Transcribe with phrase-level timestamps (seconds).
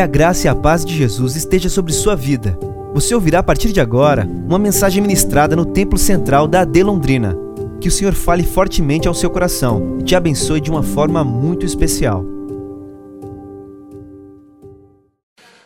[0.00, 2.58] Que a graça e a paz de Jesus esteja sobre sua vida.
[2.94, 7.36] Você ouvirá a partir de agora uma mensagem ministrada no Templo Central da AD Londrina.
[7.82, 11.66] Que o Senhor fale fortemente ao seu coração e te abençoe de uma forma muito
[11.66, 12.24] especial.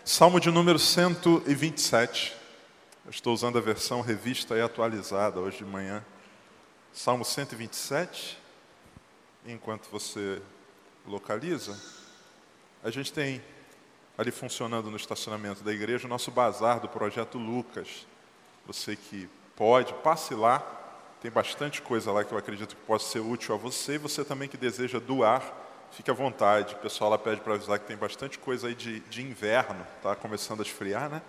[0.05, 2.35] Salmo de número 127.
[3.05, 6.05] Eu estou usando a versão revista e atualizada hoje de manhã.
[6.93, 8.37] Salmo 127.
[9.47, 10.43] Enquanto você
[11.07, 11.79] localiza,
[12.83, 13.41] a gente tem
[14.17, 18.07] ali funcionando no estacionamento da igreja o nosso bazar do projeto Lucas.
[18.67, 20.63] Você que pode, passe lá.
[21.21, 24.25] Tem bastante coisa lá que eu acredito que possa ser útil a você e você
[24.25, 25.43] também que deseja doar,
[25.91, 26.75] fique à vontade.
[26.75, 30.15] O pessoal lá pede para avisar que tem bastante coisa aí de, de inverno, tá
[30.15, 31.23] começando a esfriar, né?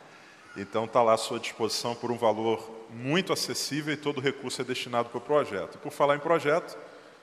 [0.57, 4.61] Então está lá à sua disposição por um valor muito acessível e todo o recurso
[4.61, 5.77] é destinado para o projeto.
[5.77, 6.77] Por falar em projeto,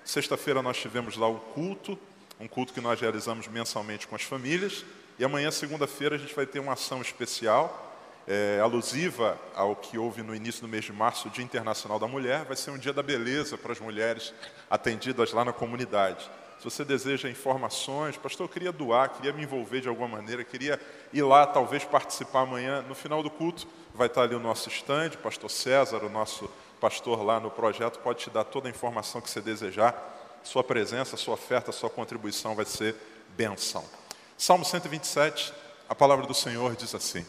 [0.04, 1.98] sexta-feira nós tivemos lá o culto,
[2.38, 4.84] um culto que nós realizamos mensalmente com as famílias.
[5.22, 7.94] E amanhã, segunda-feira, a gente vai ter uma ação especial,
[8.26, 12.08] é, alusiva ao que houve no início do mês de março, o Dia Internacional da
[12.08, 12.44] Mulher.
[12.44, 14.34] Vai ser um dia da beleza para as mulheres
[14.68, 16.28] atendidas lá na comunidade.
[16.58, 20.80] Se você deseja informações, pastor, eu queria doar, queria me envolver de alguma maneira, queria
[21.12, 22.82] ir lá, talvez participar amanhã.
[22.82, 27.22] No final do culto, vai estar ali o nosso estande, pastor César, o nosso pastor
[27.22, 30.40] lá no projeto, pode te dar toda a informação que você desejar.
[30.42, 32.96] Sua presença, sua oferta, sua contribuição vai ser
[33.36, 34.01] benção.
[34.42, 35.54] Salmo 127,
[35.88, 37.24] a palavra do Senhor diz assim: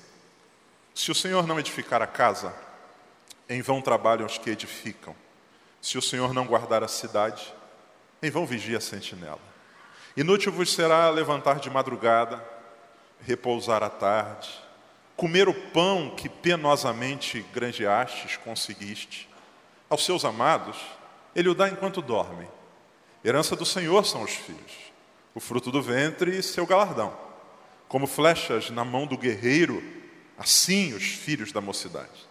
[0.96, 2.52] Se o Senhor não edificar a casa,
[3.48, 5.16] em vão trabalham os que edificam.
[5.80, 7.54] Se o Senhor não guardar a cidade,
[8.20, 9.40] em vão vigia a sentinela.
[10.18, 12.44] Inútil vos será levantar de madrugada,
[13.22, 14.50] repousar à tarde,
[15.16, 19.30] comer o pão que penosamente granjeastes, conseguiste.
[19.88, 20.78] Aos seus amados,
[21.36, 22.50] ele o dá enquanto dormem.
[23.24, 24.83] Herança do Senhor são os filhos
[25.36, 27.14] o fruto do ventre e seu galardão.
[27.88, 29.84] Como flechas na mão do guerreiro,
[30.38, 32.28] assim os filhos da mocidade.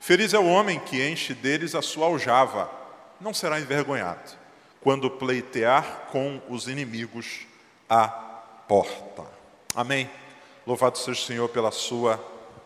[0.00, 2.70] Feliz é o homem que enche deles a sua aljava,
[3.20, 4.32] não será envergonhado,
[4.80, 7.46] quando pleitear com os inimigos
[7.88, 9.24] a porta.
[9.74, 10.10] Amém.
[10.66, 12.18] Louvado seja o Senhor pela sua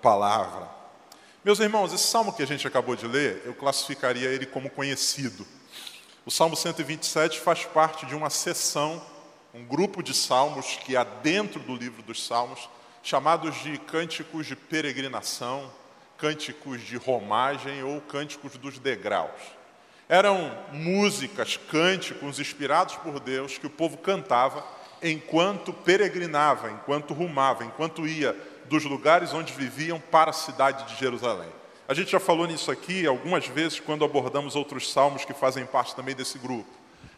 [0.03, 0.69] palavra.
[1.45, 5.47] Meus irmãos, esse salmo que a gente acabou de ler, eu classificaria ele como conhecido.
[6.27, 9.01] O Salmo 127 faz parte de uma sessão
[9.59, 12.69] um grupo de salmos que há dentro do livro dos salmos,
[13.03, 15.69] chamados de cânticos de peregrinação,
[16.17, 19.41] cânticos de romagem ou cânticos dos degraus.
[20.09, 24.65] Eram músicas, cânticos inspirados por Deus que o povo cantava
[25.03, 28.37] enquanto peregrinava, enquanto rumava, enquanto ia
[28.67, 31.51] dos lugares onde viviam para a cidade de Jerusalém.
[31.89, 35.97] A gente já falou nisso aqui algumas vezes quando abordamos outros salmos que fazem parte
[35.97, 36.71] também desse grupo.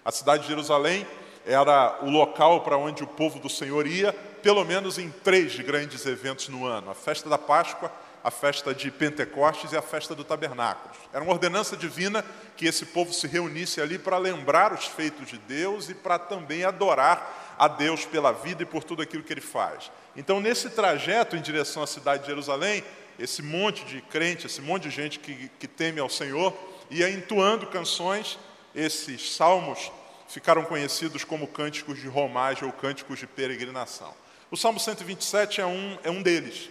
[0.02, 1.06] A cidade de Jerusalém
[1.46, 6.04] era o local para onde o povo do Senhor ia, pelo menos em três grandes
[6.06, 7.90] eventos no ano: a festa da Páscoa,
[8.22, 10.94] a festa de Pentecostes e a festa do Tabernáculo.
[11.12, 12.24] Era uma ordenança divina
[12.56, 16.64] que esse povo se reunisse ali para lembrar os feitos de Deus e para também
[16.64, 19.90] adorar a Deus pela vida e por tudo aquilo que ele faz.
[20.16, 22.84] Então, nesse trajeto em direção à cidade de Jerusalém,
[23.18, 26.54] esse monte de crente, esse monte de gente que, que teme ao Senhor,
[26.90, 28.38] ia entoando canções,
[28.74, 29.90] esses salmos
[30.30, 34.14] ficaram conhecidos como cânticos de romagem ou cânticos de peregrinação.
[34.48, 36.70] O Salmo 127 é um, é um deles.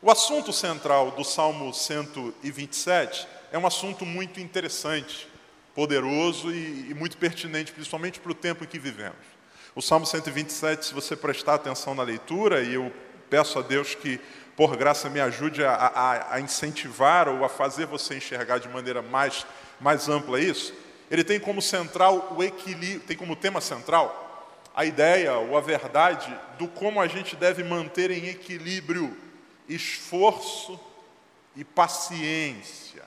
[0.00, 5.28] O assunto central do Salmo 127 é um assunto muito interessante,
[5.74, 9.18] poderoso e, e muito pertinente, principalmente para o tempo em que vivemos.
[9.74, 12.92] O Salmo 127, se você prestar atenção na leitura, e eu
[13.28, 14.20] peço a Deus que,
[14.56, 19.02] por graça, me ajude a, a, a incentivar ou a fazer você enxergar de maneira
[19.02, 19.44] mais,
[19.80, 20.72] mais ampla isso,
[21.10, 24.28] ele tem como central o equilíbrio, tem como tema central
[24.74, 29.16] a ideia ou a verdade do como a gente deve manter em equilíbrio
[29.68, 30.78] esforço
[31.56, 33.02] e paciência,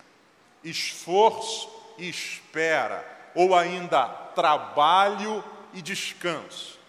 [0.64, 3.06] esforço e espera,
[3.36, 4.06] ou ainda
[4.36, 5.44] trabalho
[5.74, 6.80] e descanso.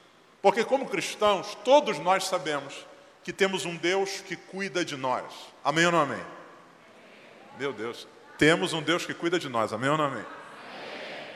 [0.42, 2.86] Porque, como cristãos, todos nós sabemos
[3.22, 5.24] que temos um Deus que cuida de nós.
[5.64, 6.22] Amém ou não amém?
[7.58, 8.06] Meu Deus,
[8.36, 9.72] temos um Deus que cuida de nós.
[9.72, 10.24] Amém ou não amém?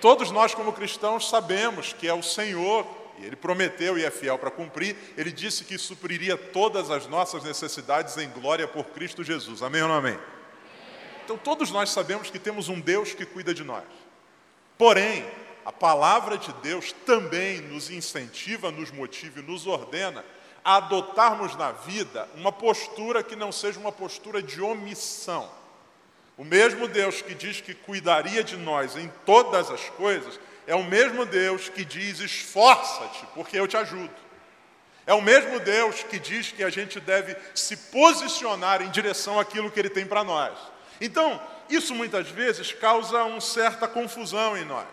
[0.00, 2.86] Todos nós, como cristãos, sabemos que é o Senhor,
[3.18, 7.42] e Ele prometeu e é fiel para cumprir, Ele disse que supriria todas as nossas
[7.42, 9.62] necessidades em glória por Cristo Jesus.
[9.62, 10.18] Amém ou não amém?
[11.24, 13.84] Então, todos nós sabemos que temos um Deus que cuida de nós.
[14.78, 15.26] Porém,
[15.64, 20.24] a palavra de Deus também nos incentiva, nos motiva e nos ordena
[20.64, 25.57] a adotarmos na vida uma postura que não seja uma postura de omissão.
[26.38, 30.38] O mesmo Deus que diz que cuidaria de nós em todas as coisas,
[30.68, 34.14] é o mesmo Deus que diz: esforça-te, porque eu te ajudo.
[35.04, 39.70] É o mesmo Deus que diz que a gente deve se posicionar em direção àquilo
[39.70, 40.56] que Ele tem para nós.
[41.00, 44.86] Então, isso muitas vezes causa uma certa confusão em nós.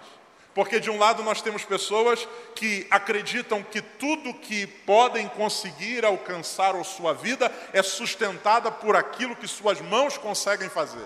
[0.53, 2.25] Porque de um lado nós temos pessoas
[2.55, 9.35] que acreditam que tudo que podem conseguir alcançar a sua vida é sustentada por aquilo
[9.35, 11.05] que suas mãos conseguem fazer.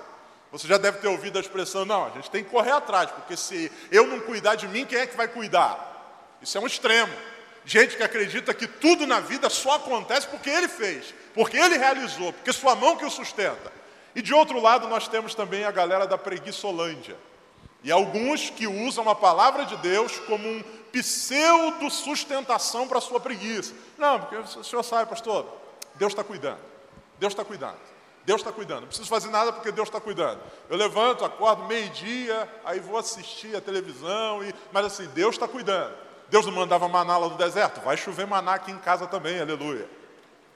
[0.52, 3.38] Você já deve ter ouvido a expressão, não, a gente tem que correr atrás, porque
[3.38, 6.38] se eu não cuidar de mim, quem é que vai cuidar?
[6.42, 7.14] Isso é um extremo.
[7.66, 12.34] Gente que acredita que tudo na vida só acontece porque ele fez, porque ele realizou,
[12.34, 13.72] porque sua mão que o sustenta.
[14.16, 17.16] E de outro lado, nós temos também a galera da preguiçolândia.
[17.84, 23.74] E alguns que usam a palavra de Deus como um pseudo-sustentação para a sua preguiça.
[23.98, 25.46] Não, porque o senhor sabe, pastor,
[25.96, 26.60] Deus está cuidando.
[27.20, 27.78] Deus está cuidando.
[28.26, 28.82] Deus está cuidando.
[28.82, 30.40] Não preciso fazer nada porque Deus está cuidando.
[30.70, 34.54] Eu levanto, acordo meio-dia, aí vou assistir a televisão, e...
[34.72, 35.94] mas assim, Deus está cuidando.
[36.30, 37.82] Deus não mandava maná lá do deserto?
[37.82, 39.90] Vai chover maná aqui em casa também, aleluia.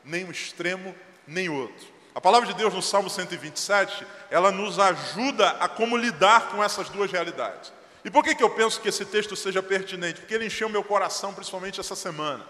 [0.04, 0.94] Nem um extremo,
[1.28, 1.88] nem outro.
[2.14, 6.90] A palavra de Deus no Salmo 127, ela nos ajuda a como lidar com essas
[6.90, 7.74] duas realidades.
[8.06, 10.20] E por que, que eu penso que esse texto seja pertinente?
[10.20, 12.46] Porque ele encheu meu coração, principalmente essa semana.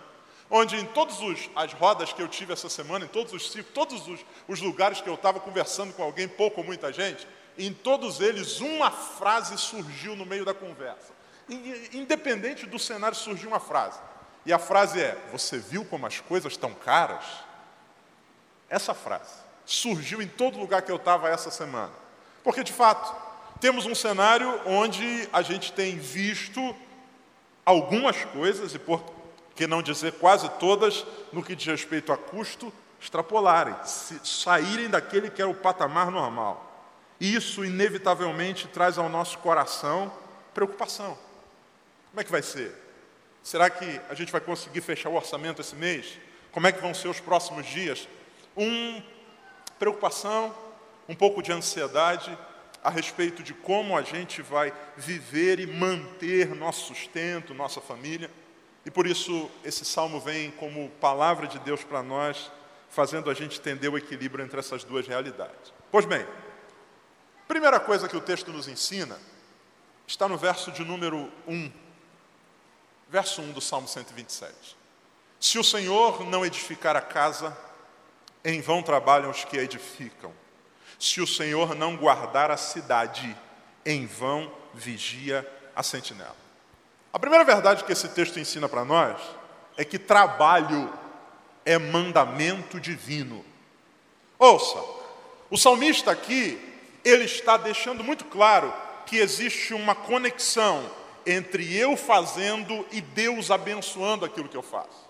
[0.55, 1.17] Onde em todas
[1.55, 5.01] as rodas que eu tive essa semana, em todos os ciclos, todos os, os lugares
[5.01, 7.27] que eu estava conversando com alguém, pouco ou muita gente,
[7.57, 11.11] em todos eles uma frase surgiu no meio da conversa.
[11.91, 14.00] Independente do cenário, surgiu uma frase.
[14.45, 17.25] E a frase é: Você viu como as coisas estão caras?
[18.69, 19.33] Essa frase
[19.65, 21.94] surgiu em todo lugar que eu estava essa semana.
[22.44, 23.11] Porque, de fato,
[23.59, 26.75] temos um cenário onde a gente tem visto
[27.65, 29.23] algumas coisas, e por
[29.55, 33.75] que não dizer quase todas, no que diz respeito a custo, extrapolarem,
[34.23, 36.69] saírem daquele que é o patamar normal.
[37.19, 40.11] Isso, inevitavelmente, traz ao nosso coração
[40.53, 41.17] preocupação.
[42.09, 42.73] Como é que vai ser?
[43.41, 46.17] Será que a gente vai conseguir fechar o orçamento esse mês?
[46.51, 48.07] Como é que vão ser os próximos dias?
[48.55, 49.01] Um
[49.77, 50.55] preocupação,
[51.09, 52.38] um pouco de ansiedade
[52.83, 58.29] a respeito de como a gente vai viver e manter nosso sustento, nossa família.
[58.85, 62.51] E por isso esse salmo vem como palavra de Deus para nós,
[62.89, 65.74] fazendo a gente entender o equilíbrio entre essas duas realidades.
[65.91, 66.25] Pois bem,
[67.47, 69.18] primeira coisa que o texto nos ensina
[70.06, 71.71] está no verso de número 1.
[73.09, 74.75] Verso 1 do Salmo 127.
[75.39, 77.56] Se o Senhor não edificar a casa,
[78.44, 80.33] em vão trabalham os que a edificam.
[81.00, 83.36] Se o Senhor não guardar a cidade,
[83.86, 86.43] em vão vigia a sentinela.
[87.13, 89.21] A primeira verdade que esse texto ensina para nós
[89.77, 90.92] é que trabalho
[91.63, 93.45] é mandamento divino.
[94.39, 94.83] Ouça,
[95.51, 96.60] o salmista aqui,
[97.06, 98.74] ele está deixando muito claro
[99.06, 100.89] que existe uma conexão
[101.24, 105.04] entre eu fazendo e Deus abençoando aquilo que eu faço.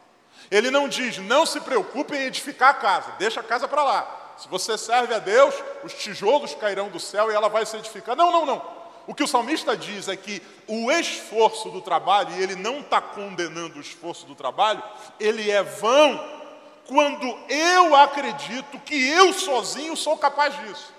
[0.51, 4.33] Ele não diz, não se preocupe em edificar a casa, deixa a casa para lá.
[4.37, 8.13] Se você serve a Deus, os tijolos cairão do céu e ela vai se edificar.
[8.13, 8.82] Não, não, não.
[9.05, 13.01] O que o salmista diz é que o esforço do trabalho, e ele não está
[13.01, 14.81] condenando o esforço do trabalho,
[15.19, 16.43] ele é vão
[16.87, 20.93] quando eu acredito que eu sozinho sou capaz disso.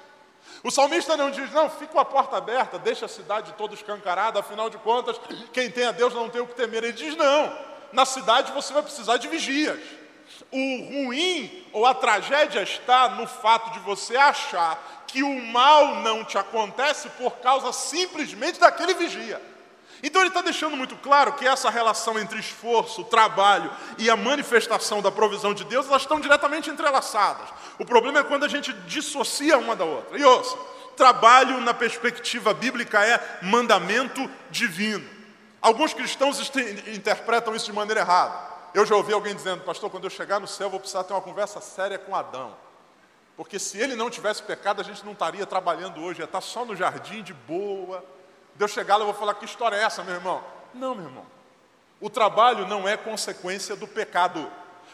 [0.63, 4.41] O salmista não diz, não, fica com a porta aberta, deixa a cidade toda escancarada,
[4.41, 5.21] afinal de contas,
[5.53, 6.85] quem tem a Deus não tem o que temer.
[6.85, 7.53] Ele diz, não,
[7.93, 9.79] na cidade você vai precisar de vigias.
[10.51, 16.25] O ruim ou a tragédia está no fato de você achar que o mal não
[16.25, 19.41] te acontece por causa simplesmente daquele vigia.
[20.03, 25.01] Então ele está deixando muito claro que essa relação entre esforço, trabalho e a manifestação
[25.01, 27.49] da provisão de Deus, elas estão diretamente entrelaçadas.
[27.79, 30.19] O problema é quando a gente dissocia uma da outra.
[30.19, 30.57] E ouça,
[30.97, 35.09] trabalho na perspectiva bíblica é mandamento divino.
[35.63, 36.39] Alguns cristãos
[36.95, 38.54] interpretam isso de maneira errada.
[38.75, 41.23] Eu já ouvi alguém dizendo, pastor, quando eu chegar no céu, vou precisar ter uma
[41.23, 42.57] conversa séria com Adão.
[43.37, 46.65] Porque se ele não tivesse pecado, a gente não estaria trabalhando hoje, ia estar só
[46.65, 48.05] no jardim de boa.
[48.57, 50.43] Deus chegar lá, eu vou falar: que história é essa, meu irmão?
[50.75, 51.25] Não, meu irmão.
[52.01, 54.51] O trabalho não é consequência do pecado.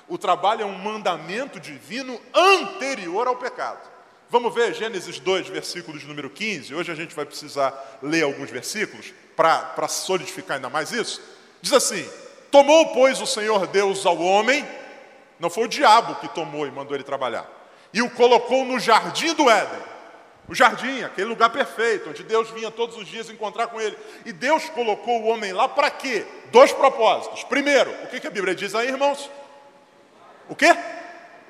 [0.06, 3.88] O trabalho é um mandamento divino anterior ao pecado.
[4.28, 6.74] Vamos ver Gênesis 2, versículos número 15.
[6.74, 11.20] Hoje a gente vai precisar ler alguns versículos para solidificar ainda mais isso,
[11.60, 12.08] diz assim:
[12.50, 14.66] Tomou, pois, o Senhor Deus ao homem,
[15.38, 17.46] não foi o diabo que tomou e mandou ele trabalhar,
[17.92, 19.90] e o colocou no jardim do Éden.
[20.50, 23.96] O jardim, aquele lugar perfeito, onde Deus vinha todos os dias encontrar com ele.
[24.26, 26.26] E Deus colocou o homem lá para quê?
[26.50, 27.44] Dois propósitos.
[27.44, 29.30] Primeiro, o que, a Bíblia diz aí, irmãos?
[30.48, 30.76] O quê?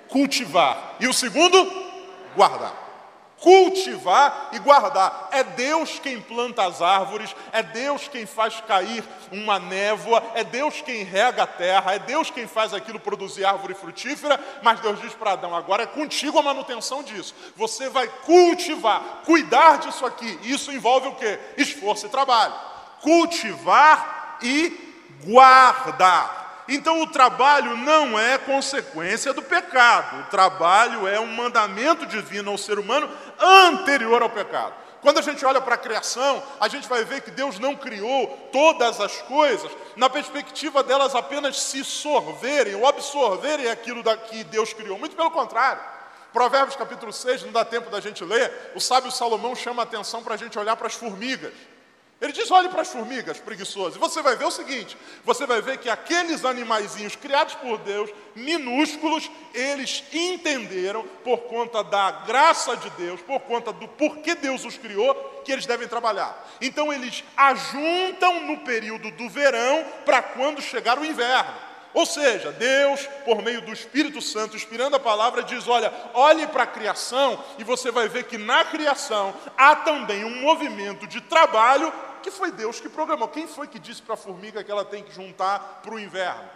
[0.06, 0.96] Cultivar.
[1.00, 1.66] E o segundo?
[2.36, 2.89] Guardar.
[3.40, 5.28] Cultivar e guardar.
[5.32, 10.80] É Deus quem planta as árvores, é Deus quem faz cair uma névoa, é Deus
[10.82, 15.14] quem rega a terra, é Deus quem faz aquilo produzir árvore frutífera, mas Deus diz
[15.14, 17.34] para Adão: agora é contigo a manutenção disso.
[17.56, 20.38] Você vai cultivar, cuidar disso aqui.
[20.42, 21.38] Isso envolve o quê?
[21.56, 22.54] Esforço e trabalho.
[23.00, 24.78] Cultivar e
[25.24, 26.39] guardar.
[26.70, 32.56] Então o trabalho não é consequência do pecado, o trabalho é um mandamento divino ao
[32.56, 33.10] ser humano
[33.40, 34.72] anterior ao pecado.
[35.02, 38.28] Quando a gente olha para a criação, a gente vai ver que Deus não criou
[38.52, 44.96] todas as coisas na perspectiva delas apenas se sorverem ou absorverem aquilo que Deus criou.
[44.96, 45.82] Muito pelo contrário.
[46.32, 50.22] Provérbios capítulo 6, não dá tempo da gente ler, o sábio Salomão chama a atenção
[50.22, 51.52] para a gente olhar para as formigas.
[52.20, 53.96] Ele diz: olhe para as formigas preguiçosas.
[53.96, 58.10] E você vai ver o seguinte: você vai ver que aqueles animaizinhos criados por Deus,
[58.36, 64.76] minúsculos, eles entenderam, por conta da graça de Deus, por conta do porquê Deus os
[64.76, 66.46] criou, que eles devem trabalhar.
[66.60, 71.70] Então eles ajuntam no período do verão para quando chegar o inverno.
[71.92, 76.64] Ou seja, Deus, por meio do Espírito Santo, inspirando a palavra, diz: olha, olhe para
[76.64, 81.90] a criação e você vai ver que na criação há também um movimento de trabalho
[82.20, 83.28] que foi Deus que programou.
[83.28, 86.48] Quem foi que disse para a formiga que ela tem que juntar para o inverno?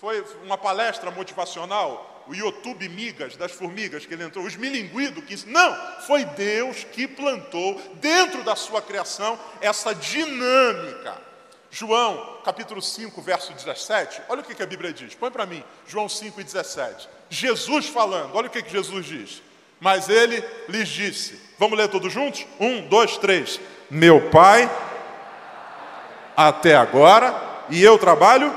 [0.00, 2.24] Foi uma palestra motivacional?
[2.28, 7.06] O YouTube Migas das formigas que ele entrou, os milinguidos que não, foi Deus que
[7.06, 11.22] plantou dentro da sua criação essa dinâmica.
[11.70, 16.08] João, capítulo 5, verso 17, olha o que, a Bíblia diz, põe para mim, João
[16.08, 17.08] 5 e 17.
[17.30, 19.42] Jesus falando, olha o que Jesus diz.
[19.78, 22.46] Mas ele lhes disse, vamos ler todos juntos?
[22.58, 23.60] Um, dois, três.
[23.90, 24.68] Meu pai
[26.36, 27.34] até agora
[27.70, 28.54] e eu trabalho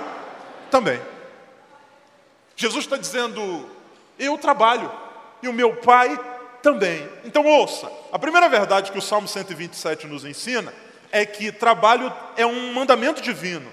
[0.70, 1.00] também.
[2.56, 3.70] Jesus está dizendo:
[4.18, 4.92] eu trabalho
[5.42, 6.20] e o meu pai
[6.62, 7.08] também.
[7.24, 10.74] Então ouça, a primeira verdade que o Salmo 127 nos ensina
[11.12, 13.72] é que trabalho é um mandamento divino.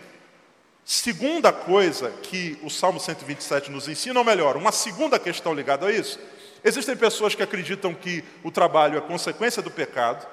[0.84, 5.92] Segunda coisa que o Salmo 127 nos ensina, ou melhor, uma segunda questão ligada a
[5.92, 6.16] isso,
[6.62, 10.25] existem pessoas que acreditam que o trabalho é consequência do pecado,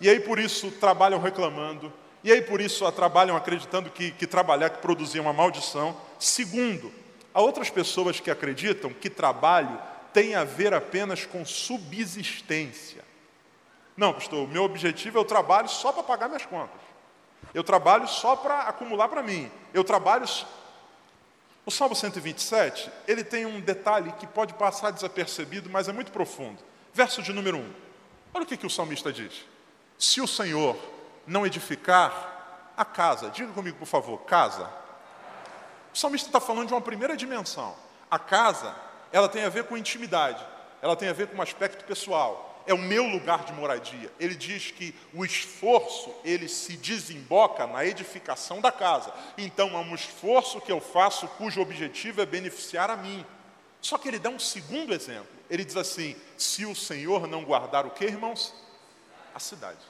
[0.00, 4.70] e aí por isso trabalham reclamando, e aí por isso trabalham acreditando que, que trabalhar,
[4.70, 5.96] que produzir uma maldição.
[6.18, 6.92] Segundo,
[7.32, 9.80] há outras pessoas que acreditam que trabalho
[10.12, 13.04] tem a ver apenas com subsistência.
[13.96, 16.80] Não, pastor, o meu objetivo é o trabalho só para pagar minhas contas.
[17.54, 19.50] Eu trabalho só para acumular para mim.
[19.72, 20.26] Eu trabalho.
[21.64, 26.58] O Salmo 127, ele tem um detalhe que pode passar desapercebido, mas é muito profundo.
[26.92, 27.72] Verso de número 1.
[28.34, 29.44] Olha o que, que o salmista diz.
[29.98, 30.76] Se o Senhor
[31.26, 33.30] não edificar a casa.
[33.30, 34.70] Diga comigo, por favor, casa.
[35.92, 37.74] O salmista está falando de uma primeira dimensão.
[38.10, 38.74] A casa,
[39.12, 40.44] ela tem a ver com intimidade,
[40.80, 42.62] ela tem a ver com um aspecto pessoal.
[42.66, 44.12] É o meu lugar de moradia.
[44.18, 49.12] Ele diz que o esforço, ele se desemboca na edificação da casa.
[49.36, 53.24] Então, é um esforço que eu faço cujo objetivo é beneficiar a mim.
[53.80, 55.28] Só que ele dá um segundo exemplo.
[55.48, 58.54] Ele diz assim: se o Senhor não guardar o que, irmãos?
[59.34, 59.89] A cidade.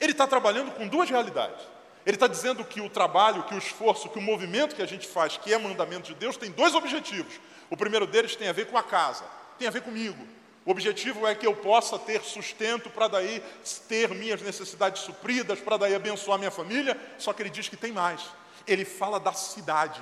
[0.00, 1.60] Ele está trabalhando com duas realidades.
[2.06, 5.06] Ele está dizendo que o trabalho, que o esforço, que o movimento que a gente
[5.06, 7.34] faz, que é mandamento de Deus, tem dois objetivos.
[7.68, 9.24] O primeiro deles tem a ver com a casa,
[9.58, 10.26] tem a ver comigo.
[10.64, 13.42] O objetivo é que eu possa ter sustento para daí
[13.88, 16.98] ter minhas necessidades supridas, para daí abençoar minha família.
[17.18, 18.22] Só que ele diz que tem mais.
[18.66, 20.00] Ele fala da cidade.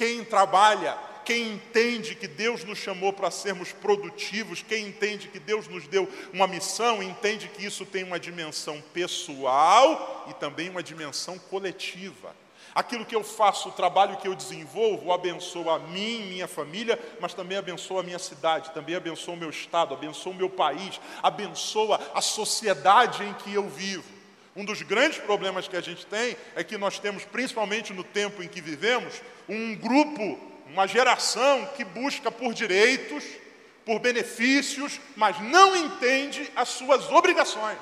[0.00, 5.68] Quem trabalha quem entende que Deus nos chamou para sermos produtivos, quem entende que Deus
[5.68, 11.38] nos deu uma missão, entende que isso tem uma dimensão pessoal e também uma dimensão
[11.38, 12.34] coletiva.
[12.74, 17.34] Aquilo que eu faço, o trabalho que eu desenvolvo, abençoa a mim, minha família, mas
[17.34, 22.00] também abençoa a minha cidade, também abençoa o meu estado, abençoa o meu país, abençoa
[22.14, 24.19] a sociedade em que eu vivo.
[24.54, 28.42] Um dos grandes problemas que a gente tem é que nós temos, principalmente no tempo
[28.42, 33.24] em que vivemos, um grupo uma geração que busca por direitos,
[33.84, 37.78] por benefícios, mas não entende as suas obrigações.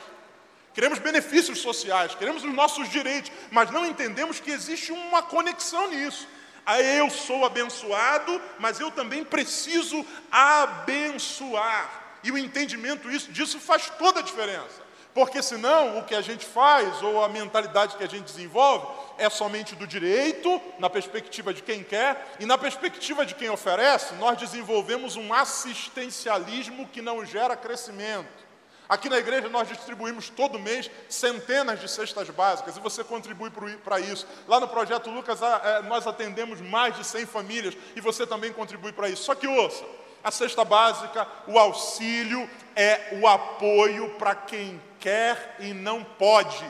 [0.73, 6.27] Queremos benefícios sociais, queremos os nossos direitos, mas não entendemos que existe uma conexão nisso.
[6.65, 12.19] Ah, eu sou abençoado, mas eu também preciso abençoar.
[12.23, 14.88] E o entendimento disso faz toda a diferença.
[15.15, 18.87] Porque senão o que a gente faz, ou a mentalidade que a gente desenvolve,
[19.19, 24.15] é somente do direito, na perspectiva de quem quer, e na perspectiva de quem oferece,
[24.15, 28.49] nós desenvolvemos um assistencialismo que não gera crescimento.
[28.88, 33.50] Aqui na igreja nós distribuímos todo mês centenas de cestas básicas e você contribui
[33.85, 34.27] para isso.
[34.47, 38.93] Lá no projeto Lucas é, nós atendemos mais de 100 famílias e você também contribui
[38.93, 39.25] para isso.
[39.25, 39.85] Só que ouça,
[40.25, 46.64] A cesta básica, o auxílio, é o apoio para quem quer e não pode.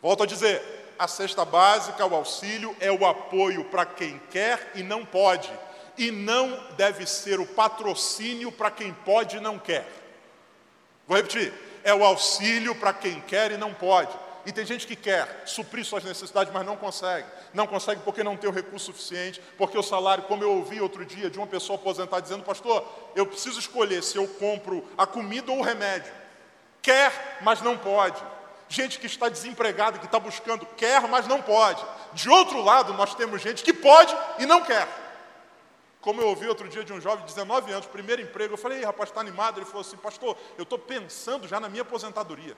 [0.00, 0.62] Volto a dizer,
[0.98, 5.50] a cesta básica, o auxílio, é o apoio para quem quer e não pode.
[5.96, 9.86] E não deve ser o patrocínio para quem pode e não quer.
[11.06, 11.52] Vou repetir:
[11.82, 14.16] é o auxílio para quem quer e não pode.
[14.46, 17.26] E tem gente que quer suprir suas necessidades, mas não consegue.
[17.52, 21.04] Não consegue porque não tem o recurso suficiente, porque o salário, como eu ouvi outro
[21.04, 25.52] dia de uma pessoa aposentada dizendo, pastor, eu preciso escolher se eu compro a comida
[25.52, 26.12] ou o remédio.
[26.88, 28.18] Quer, mas não pode.
[28.66, 31.84] Gente que está desempregada, que está buscando, quer, mas não pode.
[32.14, 34.88] De outro lado, nós temos gente que pode e não quer.
[36.00, 38.82] Como eu ouvi outro dia de um jovem de 19 anos, primeiro emprego, eu falei,
[38.82, 39.58] rapaz, está animado?
[39.58, 42.56] Ele falou assim, pastor, eu estou pensando já na minha aposentadoria.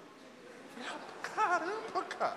[1.35, 2.37] Caramba, cara.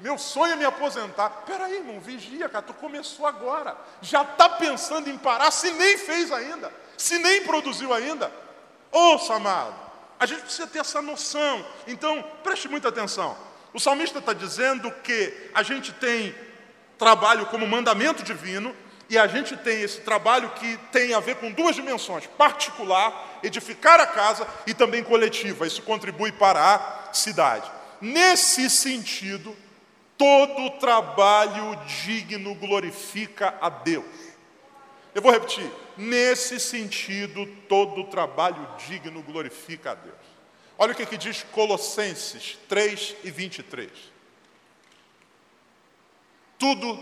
[0.00, 1.30] Meu sonho é me aposentar.
[1.46, 2.64] Peraí, irmão, vigia, cara.
[2.64, 3.76] Tu começou agora.
[4.02, 6.74] Já está pensando em parar, se nem fez ainda.
[6.98, 8.32] Se nem produziu ainda.
[8.90, 9.83] Ouça, amado.
[10.18, 11.64] A gente precisa ter essa noção.
[11.86, 13.36] Então, preste muita atenção.
[13.72, 16.34] O salmista está dizendo que a gente tem
[16.98, 18.74] trabalho como mandamento divino
[19.08, 24.00] e a gente tem esse trabalho que tem a ver com duas dimensões: particular, edificar
[24.00, 25.66] a casa, e também coletiva.
[25.66, 27.70] Isso contribui para a cidade.
[28.00, 29.56] Nesse sentido,
[30.16, 34.04] todo trabalho digno glorifica a Deus.
[35.14, 35.70] Eu vou repetir.
[35.96, 40.14] Nesse sentido, todo trabalho digno glorifica a Deus.
[40.76, 43.90] Olha o que, que diz Colossenses 3 e 23.
[46.58, 46.98] Tudo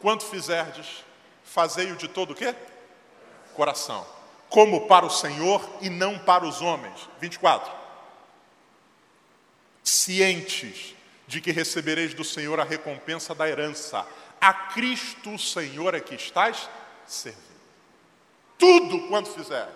[0.00, 1.04] quanto fizerdes,
[1.44, 2.54] fazei-o de todo o quê?
[3.54, 4.06] Coração.
[4.48, 7.08] Como para o Senhor e não para os homens.
[7.20, 7.86] 24
[10.06, 10.94] cientes
[11.26, 14.06] de que recebereis do Senhor a recompensa da herança.
[14.40, 16.68] A Cristo o Senhor é que estás
[17.06, 17.55] servindo.
[18.58, 19.74] Tudo quanto fizeres.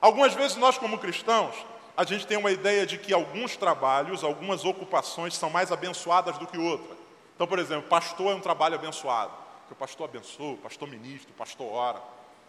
[0.00, 1.54] Algumas vezes nós, como cristãos,
[1.96, 6.46] a gente tem uma ideia de que alguns trabalhos, algumas ocupações são mais abençoadas do
[6.46, 6.98] que outras.
[7.34, 9.32] Então, por exemplo, pastor é um trabalho abençoado.
[9.60, 12.02] Porque o pastor abençoa, o pastor ministra, o pastor ora.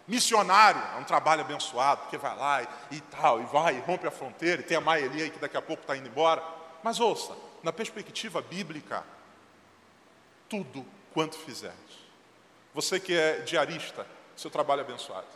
[0.06, 4.06] Missionário é um trabalho abençoado, porque vai lá e, e tal, e vai, e rompe
[4.06, 6.42] a fronteira, e tem a Maeli aí que daqui a pouco está indo embora.
[6.82, 9.02] Mas ouça, na perspectiva bíblica,
[10.48, 11.76] tudo quanto fizeres.
[12.74, 15.26] Você que é diarista, seu trabalho é abençoado.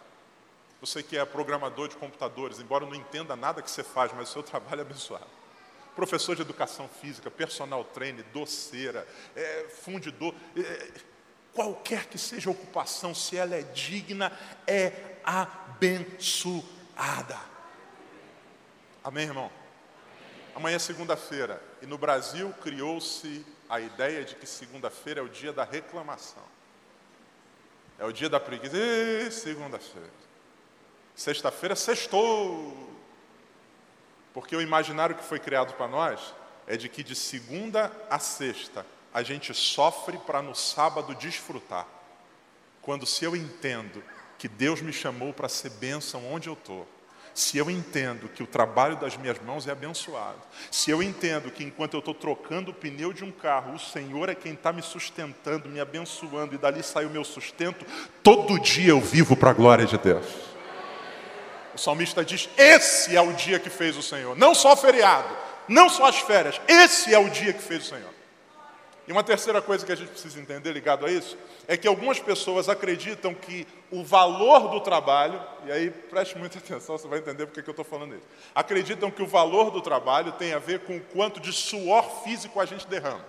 [0.81, 4.33] Você que é programador de computadores, embora não entenda nada que você faz, mas o
[4.33, 5.27] seu trabalho é abençoado.
[5.95, 10.91] Professor de educação física, personal trainer, doceira, é, fundidor, é,
[11.53, 14.33] qualquer que seja a ocupação, se ela é digna,
[14.67, 16.61] é abençoada.
[19.05, 19.51] Amém, irmão?
[20.55, 25.53] Amanhã é segunda-feira e no Brasil criou-se a ideia de que segunda-feira é o dia
[25.53, 26.43] da reclamação.
[27.99, 28.75] É o dia da preguiça.
[29.31, 30.11] Segunda-feira.
[31.15, 32.89] Sexta-feira, sextou.
[34.33, 36.35] Porque o imaginário que foi criado para nós
[36.67, 41.87] é de que de segunda a sexta a gente sofre para no sábado desfrutar.
[42.81, 44.03] Quando se eu entendo
[44.39, 46.89] que Deus me chamou para ser bênção onde eu estou,
[47.35, 50.39] se eu entendo que o trabalho das minhas mãos é abençoado,
[50.71, 54.29] se eu entendo que enquanto eu estou trocando o pneu de um carro, o Senhor
[54.29, 57.85] é quem está me sustentando, me abençoando, e dali sai o meu sustento,
[58.23, 60.50] todo dia eu vivo para a glória de Deus.
[61.75, 65.37] O salmista diz: Esse é o dia que fez o Senhor, não só feriado,
[65.69, 68.21] não só as férias, esse é o dia que fez o Senhor.
[69.11, 72.21] E uma terceira coisa que a gente precisa entender ligado a isso é que algumas
[72.21, 77.45] pessoas acreditam que o valor do trabalho, e aí preste muita atenção, você vai entender
[77.47, 78.27] porque que eu estou falando isso.
[78.55, 82.61] Acreditam que o valor do trabalho tem a ver com o quanto de suor físico
[82.61, 83.25] a gente derrama.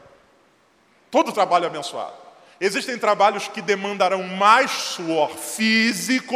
[1.10, 2.13] Todo trabalho é abençoado.
[2.60, 6.36] Existem trabalhos que demandarão mais suor físico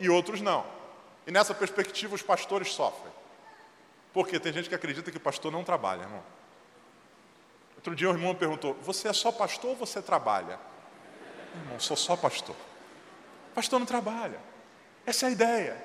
[0.00, 0.64] e outros não.
[1.30, 3.12] E nessa perspectiva os pastores sofrem.
[4.12, 6.24] Porque tem gente que acredita que pastor não trabalha, irmão.
[7.76, 10.58] Outro dia um irmão perguntou: Você é só pastor ou você trabalha?
[11.54, 12.56] Irmão, sou só pastor.
[13.54, 14.40] Pastor não trabalha.
[15.06, 15.84] Essa é a ideia.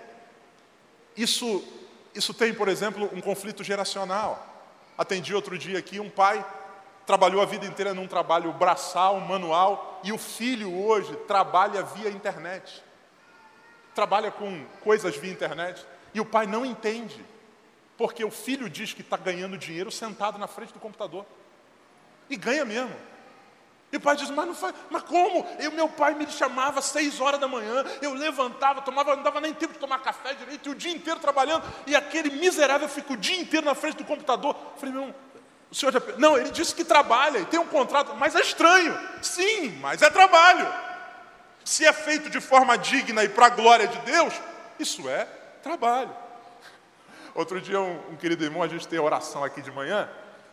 [1.16, 1.64] Isso,
[2.16, 4.44] isso tem, por exemplo, um conflito geracional.
[4.98, 6.44] Atendi outro dia aqui um pai
[7.06, 12.84] trabalhou a vida inteira num trabalho braçal, manual, e o filho hoje trabalha via internet.
[13.96, 15.84] Trabalha com coisas via internet.
[16.14, 17.26] E o pai não entende,
[17.98, 21.26] porque o filho diz que está ganhando dinheiro sentado na frente do computador.
[22.30, 22.96] E ganha mesmo.
[23.92, 25.48] E o pai diz, mas não faz, mas como?
[25.60, 29.40] Eu, meu pai me chamava às seis horas da manhã, eu levantava, tomava, não dava
[29.40, 33.14] nem tempo de tomar café direito, e o dia inteiro trabalhando, e aquele miserável fica
[33.14, 34.56] o dia inteiro na frente do computador.
[34.74, 35.16] Eu falei, meu,
[35.72, 36.02] o senhor já.
[36.18, 38.98] Não, ele disse que trabalha e tem um contrato, mas é estranho.
[39.22, 40.68] Sim, mas é trabalho.
[41.66, 44.34] Se é feito de forma digna e para a glória de Deus,
[44.80, 45.26] isso é
[45.64, 46.16] trabalho.
[47.34, 50.08] Outro dia, um, um, querido irmão, a gente tem oração aqui de manhã,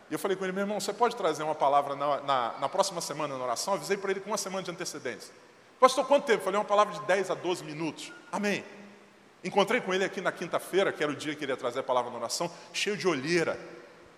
[0.09, 2.67] e eu falei com ele, meu irmão, você pode trazer uma palavra na, na, na
[2.67, 3.73] próxima semana na oração?
[3.73, 5.33] Eu avisei para ele com uma semana de antecedência.
[5.79, 6.39] Pastor, quanto tempo?
[6.39, 8.11] Eu falei uma palavra de 10 a 12 minutos.
[8.31, 8.65] Amém.
[9.43, 11.83] Encontrei com ele aqui na quinta-feira, que era o dia que ele ia trazer a
[11.83, 13.59] palavra na oração, cheio de olheira,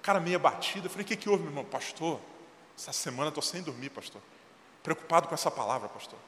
[0.02, 0.88] cara meia batida.
[0.88, 1.66] Eu falei, o que, que houve, meu irmão?
[1.66, 2.20] Pastor,
[2.78, 4.22] essa semana estou sem dormir, pastor.
[4.82, 6.20] Preocupado com essa palavra, pastor.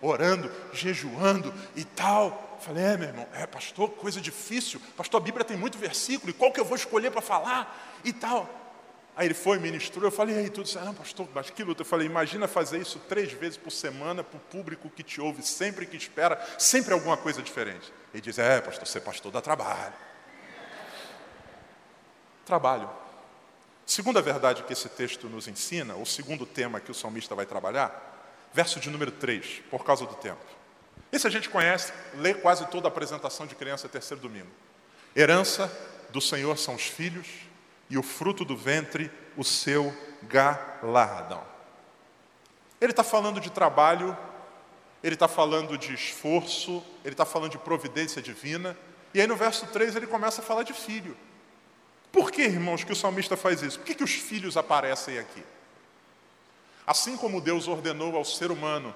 [0.00, 2.58] Orando, jejuando e tal.
[2.60, 4.80] Falei, é, meu irmão, é, pastor, coisa difícil.
[4.96, 8.12] Pastor, a Bíblia tem muito versículo, e qual que eu vou escolher para falar e
[8.12, 8.48] tal.
[9.16, 11.80] Aí ele foi, ministrou, eu falei, aí tudo, não, pastor, mas que luta.
[11.80, 15.42] Eu falei, imagina fazer isso três vezes por semana para o público que te ouve,
[15.42, 17.90] sempre que espera, sempre alguma coisa diferente.
[18.12, 19.94] Ele diz, é, pastor, ser pastor dá trabalho.
[22.44, 22.90] Trabalho.
[23.86, 28.15] Segunda verdade que esse texto nos ensina, o segundo tema que o salmista vai trabalhar,
[28.52, 30.44] verso de número 3, por causa do tempo.
[31.12, 34.50] Esse a gente conhece, lê quase toda a apresentação de criança terceiro domingo.
[35.14, 35.70] Herança
[36.10, 37.26] do Senhor são os filhos,
[37.88, 41.42] e o fruto do ventre, o seu galardão.
[42.80, 44.16] Ele está falando de trabalho,
[45.02, 48.76] ele está falando de esforço, ele está falando de providência divina,
[49.14, 51.16] e aí no verso 3 ele começa a falar de filho.
[52.10, 53.78] Por que, irmãos, que o salmista faz isso?
[53.78, 55.42] Por que, que os filhos aparecem aqui?
[56.86, 58.94] Assim como Deus ordenou ao ser humano,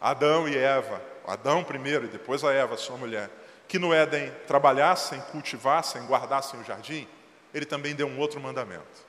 [0.00, 3.30] Adão e Eva, Adão primeiro e depois a Eva, sua mulher,
[3.68, 7.06] que no Éden trabalhassem, cultivassem, guardassem o jardim,
[7.54, 9.08] ele também deu um outro mandamento.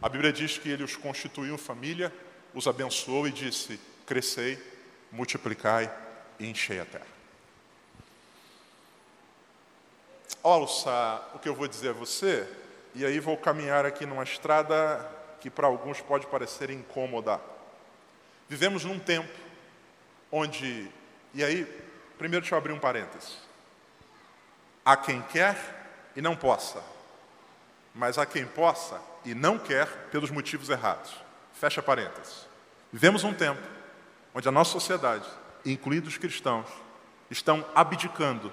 [0.00, 2.14] A Bíblia diz que ele os constituiu família,
[2.54, 4.56] os abençoou e disse: crescei,
[5.10, 5.92] multiplicai
[6.38, 7.06] e enchei a terra.
[10.42, 12.48] Ouça o que eu vou dizer a você,
[12.94, 17.40] e aí vou caminhar aqui numa estrada que para alguns pode parecer incômoda.
[18.48, 19.32] Vivemos num tempo
[20.30, 20.88] onde,
[21.34, 21.64] e aí,
[22.16, 23.38] primeiro deixa eu abrir um parênteses.
[24.84, 26.82] Há quem quer e não possa
[27.98, 31.12] mas há quem possa e não quer pelos motivos errados.
[31.52, 32.46] Fecha parênteses.
[32.92, 33.60] Vivemos um tempo
[34.32, 35.28] onde a nossa sociedade,
[35.66, 36.68] incluindo os cristãos,
[37.28, 38.52] estão abdicando,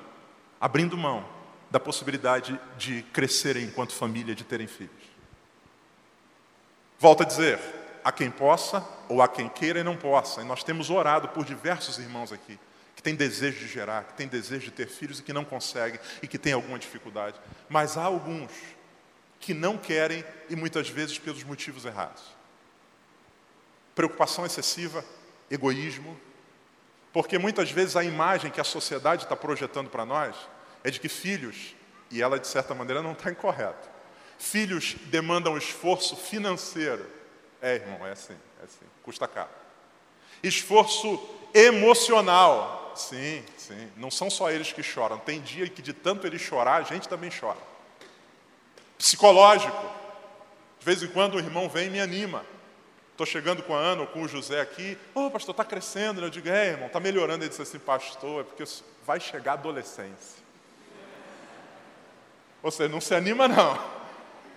[0.60, 1.24] abrindo mão
[1.70, 5.15] da possibilidade de crescerem enquanto família, de terem filhos.
[7.00, 7.60] Volto a dizer,
[8.04, 10.42] há quem possa ou há quem queira e não possa.
[10.42, 12.60] E nós temos orado por diversos irmãos aqui
[12.96, 16.00] que têm desejo de gerar, que têm desejo de ter filhos e que não conseguem
[16.22, 17.40] e que têm alguma dificuldade.
[17.68, 18.52] Mas há alguns
[19.40, 22.24] que não querem e muitas vezes pelos motivos errados.
[23.94, 25.04] Preocupação excessiva,
[25.52, 26.20] egoísmo,
[27.12, 30.36] porque muitas vezes a imagem que a sociedade está projetando para nós
[30.84, 31.76] é de que filhos,
[32.12, 33.95] e ela de certa maneira não está incorreta,
[34.38, 37.06] filhos demandam esforço financeiro.
[37.62, 39.50] É, irmão, é assim, é assim, custa caro.
[40.44, 41.20] Esforço
[41.54, 42.94] emocional.
[42.96, 43.92] Sim, sim.
[43.98, 45.18] Não são só eles que choram.
[45.18, 47.76] Tem dia que de tanto eles chorar, a gente também chora
[48.98, 49.86] psicológico.
[50.80, 52.46] De vez em quando o irmão vem e me anima.
[53.12, 54.98] Estou chegando com a Ana ou com o José aqui.
[55.14, 56.22] Ô, oh, pastor, está crescendo.
[56.22, 57.44] Eu digo, é, irmão, está melhorando.
[57.44, 58.64] Ele disse assim, pastor, é porque
[59.06, 60.44] vai chegar a adolescência.
[62.72, 63.80] Seja, não se anima não.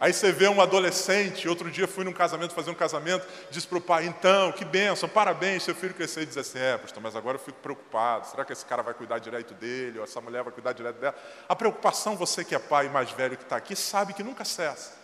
[0.01, 3.79] Aí você vê um adolescente, outro dia fui num casamento, fazer um casamento, diz para
[3.79, 7.17] o pai, então, que benção, parabéns, seu filho cresceu e diz assim, é, pastor, mas
[7.17, 10.45] agora eu fico preocupado, será que esse cara vai cuidar direito dele, ou essa mulher
[10.45, 11.17] vai cuidar direito dela?
[11.49, 14.97] A preocupação, você que é pai mais velho que está aqui, sabe que nunca cessa.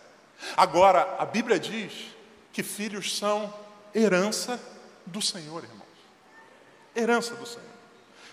[0.55, 2.15] Agora, a Bíblia diz
[2.53, 3.53] que filhos são
[3.93, 4.59] herança
[5.05, 5.85] do Senhor, irmãos.
[6.95, 7.75] Herança do Senhor.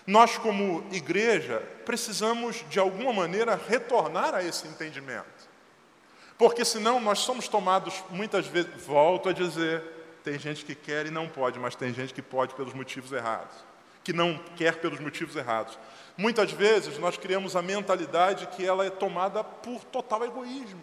[0.05, 5.42] Nós, como igreja, precisamos, de alguma maneira, retornar a esse entendimento.
[6.37, 9.83] Porque senão nós somos tomados muitas vezes, volto a dizer,
[10.23, 13.55] tem gente que quer e não pode, mas tem gente que pode pelos motivos errados,
[14.03, 15.77] que não quer pelos motivos errados.
[16.17, 20.81] Muitas vezes nós criamos a mentalidade que ela é tomada por total egoísmo.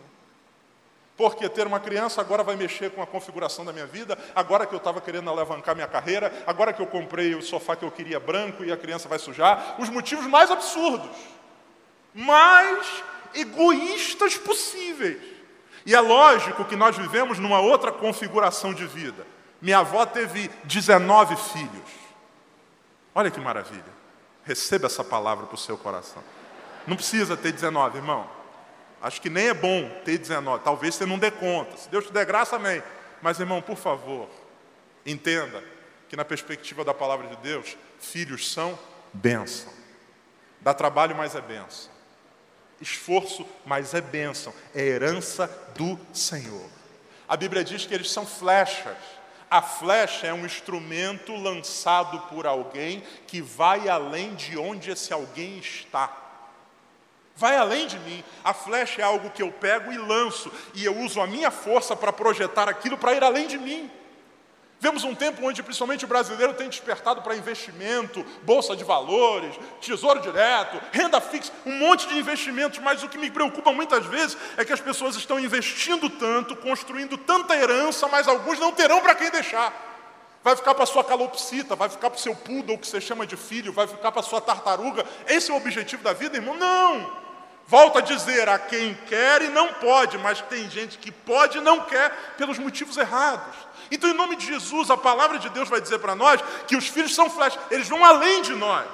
[1.16, 4.74] Porque ter uma criança agora vai mexer com a configuração da minha vida, agora que
[4.74, 8.18] eu estava querendo alavancar minha carreira, agora que eu comprei o sofá que eu queria
[8.18, 11.14] branco e a criança vai sujar, os motivos mais absurdos,
[12.14, 13.02] mais
[13.34, 15.39] egoístas possíveis.
[15.84, 19.26] E é lógico que nós vivemos numa outra configuração de vida.
[19.60, 21.90] Minha avó teve 19 filhos.
[23.14, 24.00] Olha que maravilha.
[24.44, 26.22] Receba essa palavra para o seu coração.
[26.86, 28.28] Não precisa ter 19, irmão.
[29.02, 30.62] Acho que nem é bom ter 19.
[30.64, 31.76] Talvez você não dê conta.
[31.76, 32.82] Se Deus te der graça, amém.
[33.22, 34.28] Mas, irmão, por favor,
[35.04, 35.62] entenda
[36.08, 38.78] que na perspectiva da palavra de Deus, filhos são
[39.12, 39.72] bênção.
[40.60, 41.99] Dá trabalho, mas é bênção
[42.80, 46.68] esforço, mas é bênção, é herança do Senhor.
[47.28, 48.96] A Bíblia diz que eles são flechas
[49.50, 55.58] A flecha é um instrumento lançado por alguém que vai além de onde esse alguém
[55.58, 56.16] está.
[57.34, 58.22] Vai além de mim.
[58.44, 61.96] A flecha é algo que eu pego e lanço, e eu uso a minha força
[61.96, 63.90] para projetar aquilo para ir além de mim.
[64.80, 70.20] Vemos um tempo onde principalmente o brasileiro tem despertado para investimento, bolsa de valores, tesouro
[70.20, 74.64] direto, renda fixa, um monte de investimentos, mas o que me preocupa muitas vezes é
[74.64, 79.30] que as pessoas estão investindo tanto, construindo tanta herança, mas alguns não terão para quem
[79.30, 79.70] deixar.
[80.42, 83.36] Vai ficar para sua calopsita, vai ficar para o seu poodle, que você chama de
[83.36, 85.04] filho, vai ficar para sua tartaruga.
[85.28, 86.56] Esse é o objetivo da vida, irmão?
[86.56, 87.20] Não!
[87.66, 91.60] Volto a dizer, a quem quer e não pode, mas tem gente que pode e
[91.60, 93.54] não quer pelos motivos errados.
[93.90, 96.87] Então, em nome de Jesus, a palavra de Deus vai dizer para nós que os
[96.88, 98.87] filhos são flechas, eles vão além de nós.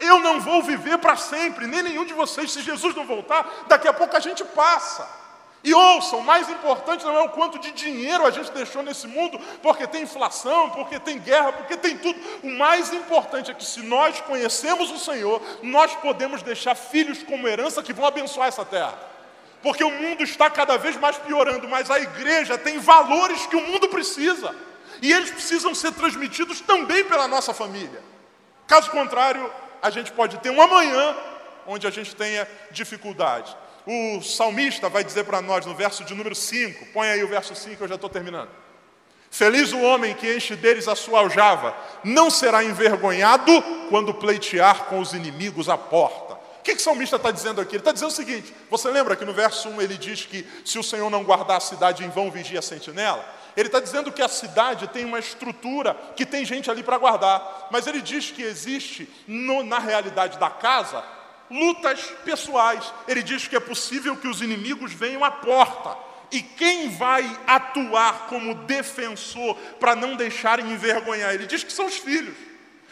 [0.00, 2.52] Eu não vou viver para sempre, nem nenhum de vocês.
[2.52, 5.18] Se Jesus não voltar, daqui a pouco a gente passa.
[5.62, 9.08] E ouçam, o mais importante não é o quanto de dinheiro a gente deixou nesse
[9.08, 12.18] mundo, porque tem inflação, porque tem guerra, porque tem tudo.
[12.44, 17.48] O mais importante é que se nós conhecemos o Senhor, nós podemos deixar filhos como
[17.48, 18.96] herança que vão abençoar essa terra.
[19.62, 23.60] Porque o mundo está cada vez mais piorando, mas a igreja tem valores que o
[23.60, 24.54] mundo precisa.
[25.02, 28.02] E eles precisam ser transmitidos também pela nossa família.
[28.66, 29.50] Caso contrário,
[29.82, 31.16] a gente pode ter um amanhã
[31.66, 33.56] onde a gente tenha dificuldade.
[33.86, 37.54] O salmista vai dizer para nós no verso de número 5, põe aí o verso
[37.54, 38.50] 5, eu já estou terminando.
[39.30, 43.52] Feliz o homem que enche deles a sua aljava, não será envergonhado
[43.90, 46.37] quando pleitear com os inimigos à porta
[46.68, 47.76] que, que o salmista está dizendo aqui?
[47.76, 50.78] Ele está dizendo o seguinte: você lembra que no verso 1 ele diz que se
[50.78, 53.24] o Senhor não guardar a cidade, em vão vigia a sentinela?
[53.56, 57.68] Ele está dizendo que a cidade tem uma estrutura, que tem gente ali para guardar,
[57.70, 61.02] mas ele diz que existe, no, na realidade da casa,
[61.50, 62.92] lutas pessoais.
[63.08, 65.96] Ele diz que é possível que os inimigos venham à porta.
[66.30, 71.32] E quem vai atuar como defensor para não deixarem envergonhar?
[71.32, 72.47] Ele diz que são os filhos.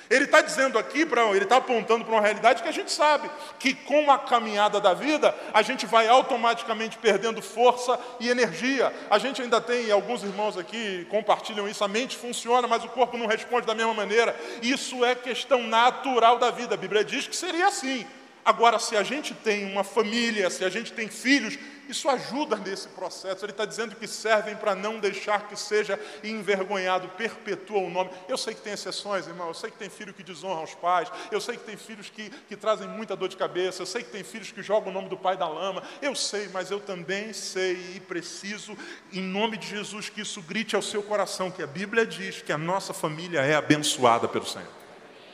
[0.09, 3.31] Ele está dizendo aqui, para, ele está apontando para uma realidade que a gente sabe,
[3.59, 8.92] que com a caminhada da vida, a gente vai automaticamente perdendo força e energia.
[9.11, 13.16] A gente ainda tem, alguns irmãos aqui compartilham isso, a mente funciona, mas o corpo
[13.16, 14.37] não responde da mesma maneira.
[14.62, 16.75] Isso é questão natural da vida.
[16.75, 18.07] A Bíblia diz que seria assim.
[18.46, 22.87] Agora, se a gente tem uma família, se a gente tem filhos, isso ajuda nesse
[22.90, 23.44] processo.
[23.44, 28.09] Ele está dizendo que servem para não deixar que seja envergonhado, perpetua o nome.
[28.28, 29.48] Eu sei que tem exceções, irmão.
[29.48, 31.11] Eu sei que tem filho que desonra os pais.
[31.32, 33.82] Eu sei que tem filhos que, que trazem muita dor de cabeça.
[33.82, 35.82] Eu sei que tem filhos que jogam o nome do pai da lama.
[36.00, 38.78] Eu sei, mas eu também sei e preciso,
[39.12, 42.52] em nome de Jesus, que isso grite ao seu coração, que a Bíblia diz que
[42.52, 44.70] a nossa família é abençoada pelo Senhor.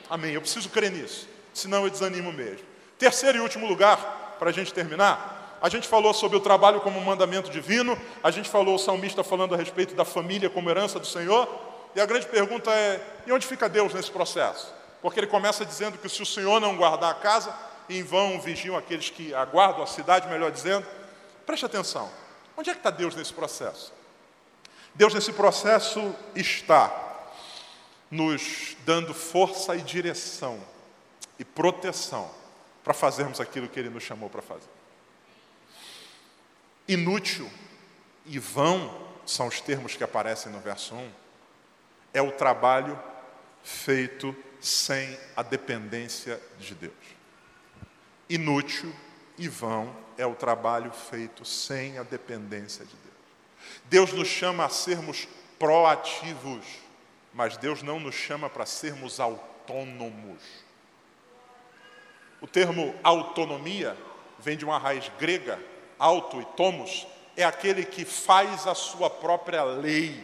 [0.09, 0.33] Amém.
[0.33, 2.72] Eu preciso crer nisso, senão eu desanimo mesmo.
[3.03, 7.01] Terceiro e último lugar, para a gente terminar, a gente falou sobre o trabalho como
[7.01, 11.05] mandamento divino, a gente falou o salmista falando a respeito da família como herança do
[11.05, 11.49] Senhor,
[11.93, 14.73] e a grande pergunta é: e onde fica Deus nesse processo?
[15.01, 17.53] Porque ele começa dizendo que se o Senhor não guardar a casa,
[17.89, 20.87] em vão vigiam aqueles que aguardam a cidade, melhor dizendo.
[21.45, 22.09] Preste atenção,
[22.55, 23.91] onde é que está Deus nesse processo?
[24.95, 26.89] Deus nesse processo está
[28.09, 30.57] nos dando força e direção
[31.37, 32.42] e proteção
[32.83, 34.69] para fazermos aquilo que Ele nos chamou para fazer.
[36.87, 37.49] Inútil
[38.25, 41.11] e vão são os termos que aparecem no verso 1.
[42.13, 43.01] É o trabalho
[43.63, 46.93] feito sem a dependência de Deus.
[48.29, 48.93] Inútil
[49.37, 53.13] e vão é o trabalho feito sem a dependência de Deus.
[53.85, 56.65] Deus nos chama a sermos proativos,
[57.33, 60.41] mas Deus não nos chama para sermos autônomos.
[62.43, 63.95] O termo autonomia
[64.37, 65.57] vem de uma raiz grega
[65.97, 70.21] auto e tomos, é aquele que faz a sua própria lei.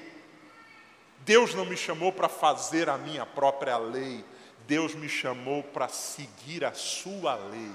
[1.20, 4.26] Deus não me chamou para fazer a minha própria lei,
[4.68, 7.72] Deus me chamou para seguir a sua lei.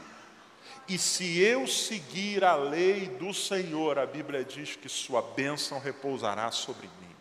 [0.86, 6.50] E se eu seguir a lei do Senhor, a Bíblia diz que sua bênção repousará
[6.50, 7.16] sobre mim.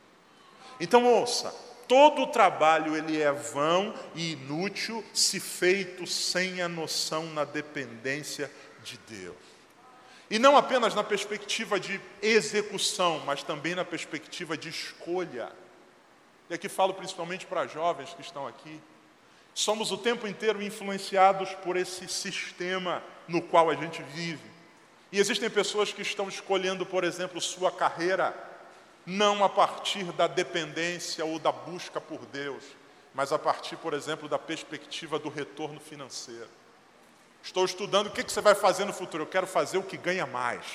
[0.77, 1.55] Então ouça,
[1.87, 8.51] todo o trabalho ele é vão e inútil se feito sem a noção na dependência
[8.83, 9.35] de Deus.
[10.29, 15.51] E não apenas na perspectiva de execução, mas também na perspectiva de escolha.
[16.49, 18.81] E aqui falo principalmente para jovens que estão aqui.
[19.53, 24.51] Somos o tempo inteiro influenciados por esse sistema no qual a gente vive.
[25.11, 28.52] E existem pessoas que estão escolhendo, por exemplo, sua carreira
[29.05, 32.63] não a partir da dependência ou da busca por Deus,
[33.13, 36.49] mas a partir, por exemplo, da perspectiva do retorno financeiro.
[37.43, 39.23] Estou estudando o que você vai fazer no futuro.
[39.23, 40.65] Eu quero fazer o que ganha mais.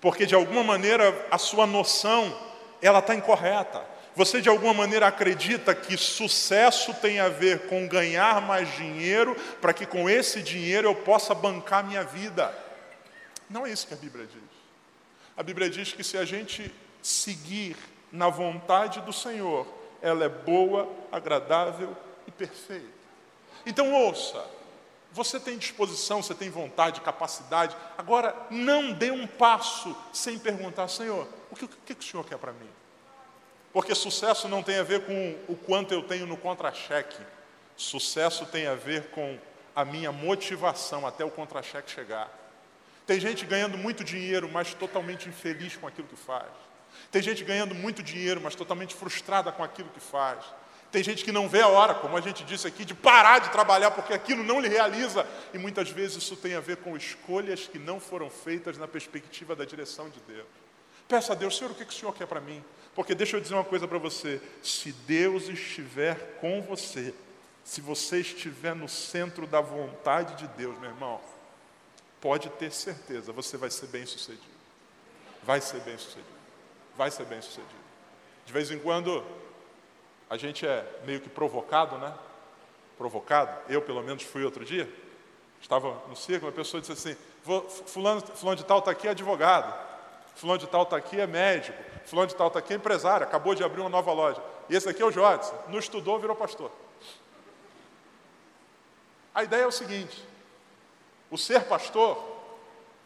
[0.00, 2.36] Porque de alguma maneira a sua noção
[2.80, 3.84] ela está incorreta.
[4.14, 9.72] Você de alguma maneira acredita que sucesso tem a ver com ganhar mais dinheiro para
[9.72, 12.54] que com esse dinheiro eu possa bancar minha vida?
[13.48, 14.58] Não é isso que a Bíblia diz.
[15.36, 16.70] A Bíblia diz que se a gente
[17.02, 17.76] seguir
[18.10, 19.66] na vontade do Senhor,
[20.00, 22.86] ela é boa, agradável e perfeita.
[23.66, 24.44] Então ouça,
[25.12, 31.26] você tem disposição, você tem vontade, capacidade, agora não dê um passo sem perguntar, Senhor,
[31.50, 32.68] o que, o que o Senhor quer para mim?
[33.72, 37.20] Porque sucesso não tem a ver com o quanto eu tenho no contra-cheque.
[37.76, 39.38] Sucesso tem a ver com
[39.74, 42.32] a minha motivação até o contra-cheque chegar.
[43.06, 46.48] Tem gente ganhando muito dinheiro, mas totalmente infeliz com aquilo que faz.
[47.10, 50.44] Tem gente ganhando muito dinheiro, mas totalmente frustrada com aquilo que faz.
[50.90, 53.50] Tem gente que não vê a hora, como a gente disse aqui, de parar de
[53.50, 55.26] trabalhar porque aquilo não lhe realiza.
[55.52, 59.54] E muitas vezes isso tem a ver com escolhas que não foram feitas na perspectiva
[59.54, 60.46] da direção de Deus.
[61.06, 62.64] Peça a Deus, Senhor, o que o Senhor quer para mim?
[62.94, 67.14] Porque deixa eu dizer uma coisa para você: se Deus estiver com você,
[67.64, 71.20] se você estiver no centro da vontade de Deus, meu irmão,
[72.18, 74.58] pode ter certeza, você vai ser bem sucedido.
[75.42, 76.37] Vai ser bem sucedido.
[76.98, 77.70] Vai ser bem sucedido.
[78.44, 79.24] De vez em quando,
[80.28, 82.12] a gente é meio que provocado, né?
[82.96, 83.56] Provocado.
[83.68, 84.92] Eu, pelo menos, fui outro dia.
[85.60, 87.16] Estava no círculo, a pessoa disse assim:
[87.86, 89.72] fulano, fulano de tal está aqui é advogado.
[90.34, 91.78] Fulano de tal está aqui é médico.
[92.04, 93.24] Fulano de tal está aqui é empresário.
[93.24, 94.42] Acabou de abrir uma nova loja.
[94.68, 95.56] E esse aqui é o Jodson.
[95.68, 96.72] Não estudou, virou pastor.
[99.32, 100.20] A ideia é o seguinte:
[101.30, 102.20] o ser pastor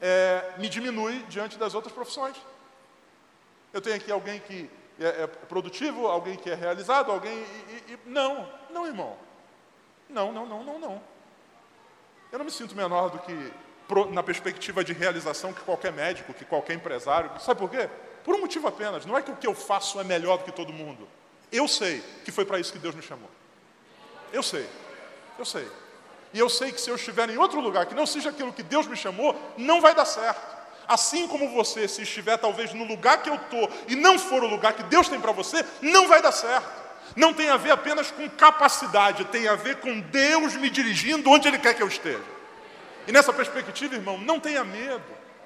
[0.00, 2.36] é, me diminui diante das outras profissões.
[3.72, 7.32] Eu tenho aqui alguém que é, é produtivo, alguém que é realizado, alguém.
[7.32, 9.16] E, e, não, não, irmão.
[10.08, 11.02] Não, não, não, não, não.
[12.30, 13.52] Eu não me sinto menor do que
[14.10, 17.30] na perspectiva de realização que qualquer médico, que qualquer empresário.
[17.40, 17.88] Sabe por quê?
[18.24, 19.04] Por um motivo apenas.
[19.04, 21.08] Não é que o que eu faço é melhor do que todo mundo.
[21.50, 23.28] Eu sei que foi para isso que Deus me chamou.
[24.32, 24.66] Eu sei.
[25.38, 25.68] Eu sei.
[26.32, 28.62] E eu sei que se eu estiver em outro lugar que não seja aquilo que
[28.62, 30.51] Deus me chamou, não vai dar certo.
[30.88, 34.48] Assim como você, se estiver talvez no lugar que eu estou e não for o
[34.48, 36.82] lugar que Deus tem para você, não vai dar certo.
[37.14, 41.48] Não tem a ver apenas com capacidade, tem a ver com Deus me dirigindo onde
[41.48, 42.24] Ele quer que eu esteja.
[43.06, 45.02] E nessa perspectiva, irmão, não tenha medo.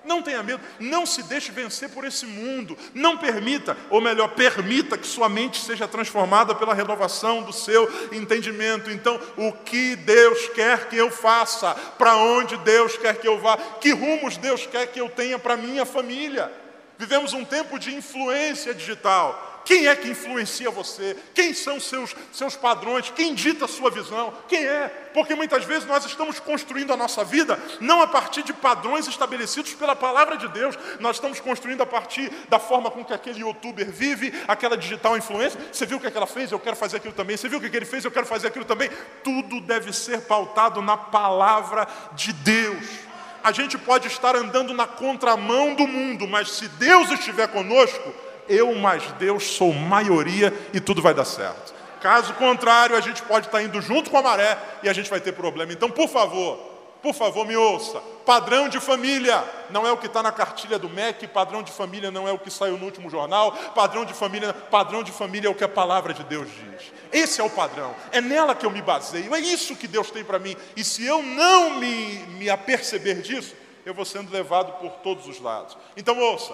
[0.06, 2.78] Não tenha medo, não se deixe vencer por esse mundo.
[2.94, 8.90] Não permita, ou melhor, permita que sua mente seja transformada pela renovação do seu entendimento.
[8.90, 11.74] Então, o que Deus quer que eu faça?
[11.98, 13.56] Para onde Deus quer que eu vá?
[13.80, 16.52] Que rumos Deus quer que eu tenha para minha família?
[16.96, 19.55] Vivemos um tempo de influência digital.
[19.66, 21.16] Quem é que influencia você?
[21.34, 23.10] Quem são seus, seus padrões?
[23.10, 24.32] Quem dita a sua visão?
[24.46, 25.10] Quem é?
[25.12, 29.74] Porque muitas vezes nós estamos construindo a nossa vida não a partir de padrões estabelecidos
[29.74, 33.90] pela palavra de Deus, nós estamos construindo a partir da forma com que aquele youtuber
[33.90, 35.60] vive, aquela digital influência.
[35.72, 36.52] Você viu o que, ela fez?
[36.52, 37.36] Eu quero fazer aquilo também.
[37.36, 38.04] Você viu o que ele fez?
[38.04, 38.88] Eu quero fazer aquilo também.
[39.24, 43.06] Tudo deve ser pautado na palavra de Deus
[43.42, 48.12] a gente pode estar andando na contramão do mundo, mas se Deus estiver conosco,
[48.48, 51.74] eu mais Deus sou maioria e tudo vai dar certo.
[52.00, 55.20] Caso contrário, a gente pode estar indo junto com a maré e a gente vai
[55.20, 55.72] ter problema.
[55.72, 56.58] Então, por favor,
[57.02, 58.00] por favor, me ouça.
[58.24, 62.10] Padrão de família não é o que está na cartilha do MEC, padrão de família
[62.10, 65.50] não é o que saiu no último jornal, padrão de família, padrão de família é
[65.50, 66.92] o que a palavra de Deus diz.
[67.12, 70.24] Esse é o padrão, é nela que eu me baseio, é isso que Deus tem
[70.24, 70.56] para mim.
[70.76, 73.54] E se eu não me, me aperceber disso,
[73.84, 75.78] eu vou sendo levado por todos os lados.
[75.96, 76.52] Então ouça,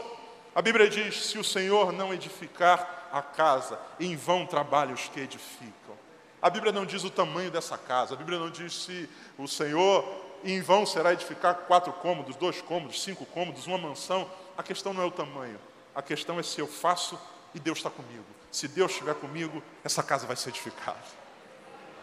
[0.55, 5.21] a Bíblia diz: se o Senhor não edificar a casa, em vão trabalham os que
[5.21, 5.97] edificam.
[6.41, 10.05] A Bíblia não diz o tamanho dessa casa, a Bíblia não diz se o Senhor
[10.45, 14.29] em vão será edificar quatro cômodos, dois cômodos, cinco cômodos, uma mansão.
[14.59, 15.59] A questão não é o tamanho,
[15.95, 17.19] a questão é se eu faço
[17.55, 18.25] e Deus está comigo.
[18.51, 21.22] Se Deus estiver comigo, essa casa vai ser edificada.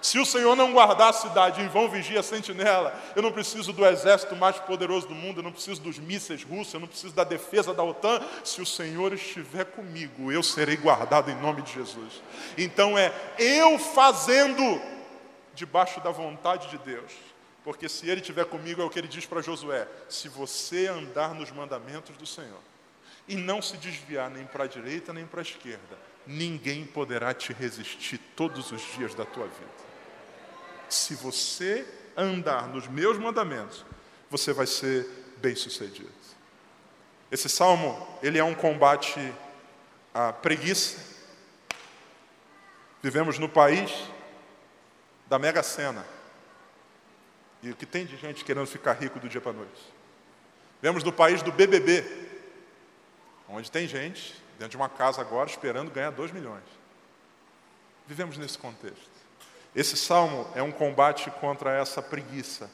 [0.02, 2.98] Se o Senhor não guardar a cidade, em vão vigia a sentinela.
[3.16, 6.74] Eu não preciso do exército mais poderoso do mundo, eu não preciso dos mísseis russos,
[6.74, 8.22] eu não preciso da defesa da OTAN.
[8.44, 12.22] Se o Senhor estiver comigo, eu serei guardado em nome de Jesus.
[12.58, 14.82] Então é eu fazendo
[15.54, 17.12] debaixo da vontade de Deus.
[17.64, 21.36] Porque se ele estiver comigo, é o que ele diz para Josué: se você andar
[21.36, 22.62] nos mandamentos do Senhor
[23.28, 27.52] e não se desviar nem para a direita nem para a esquerda, ninguém poderá te
[27.52, 29.89] resistir todos os dias da tua vida
[30.90, 33.86] se você andar nos meus mandamentos,
[34.30, 36.10] você vai ser bem-sucedido.
[37.32, 39.34] Esse salmo, ele é um combate
[40.14, 41.00] à preguiça.
[43.02, 43.92] Vivemos no país
[45.28, 46.06] da mega sena.
[47.62, 49.94] E o que tem de gente querendo ficar rico do dia para a noite?
[50.82, 52.04] Vivemos no país do BBB,
[53.48, 56.64] onde tem gente dentro de uma casa agora esperando ganhar 2 milhões.
[58.08, 59.19] Vivemos nesse contexto.
[59.76, 62.70] Esse salmo é um combate contra essa preguiça,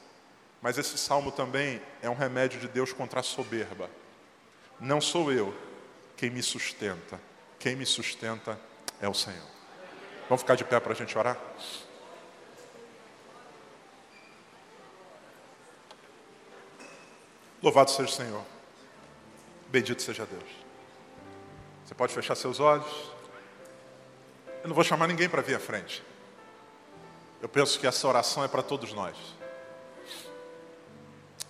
[0.61, 3.89] mas esse salmo também é um remédio de Deus contra a soberba.
[4.79, 5.53] Não sou eu
[6.15, 7.19] quem me sustenta,
[7.59, 8.59] quem me sustenta
[9.01, 9.47] é o Senhor.
[10.29, 11.37] Vamos ficar de pé para a gente orar?
[17.61, 18.43] Louvado seja o Senhor.
[19.67, 20.49] Bendito seja Deus.
[21.83, 23.11] Você pode fechar seus olhos.
[24.63, 26.03] Eu não vou chamar ninguém para vir à frente.
[27.45, 29.15] Eu penso que essa oração é para todos nós.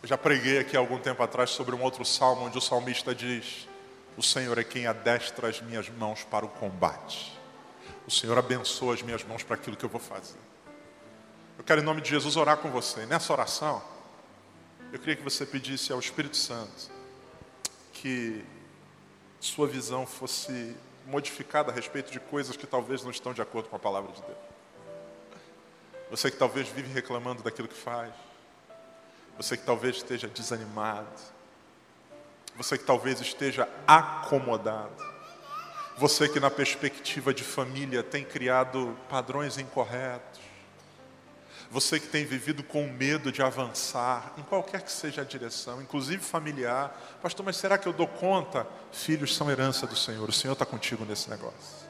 [0.03, 3.65] Eu já preguei aqui algum tempo atrás sobre um outro salmo onde o salmista diz:
[4.17, 7.39] O Senhor é quem adestra as minhas mãos para o combate.
[8.05, 10.37] O Senhor abençoa as minhas mãos para aquilo que eu vou fazer.
[11.57, 13.03] Eu quero, em nome de Jesus, orar com você.
[13.03, 13.81] E nessa oração,
[14.91, 16.91] eu queria que você pedisse ao Espírito Santo
[17.93, 18.43] que
[19.39, 20.75] sua visão fosse
[21.07, 24.21] modificada a respeito de coisas que talvez não estão de acordo com a palavra de
[24.23, 24.54] Deus.
[26.09, 28.13] Você que talvez vive reclamando daquilo que faz.
[29.37, 31.07] Você que talvez esteja desanimado.
[32.55, 35.03] Você que talvez esteja acomodado.
[35.97, 40.41] Você que na perspectiva de família tem criado padrões incorretos.
[41.71, 46.23] Você que tem vivido com medo de avançar, em qualquer que seja a direção, inclusive
[46.23, 46.95] familiar.
[47.21, 48.67] Pastor, mas será que eu dou conta?
[48.91, 51.87] Filhos são herança do Senhor, o Senhor está contigo nesse negócio.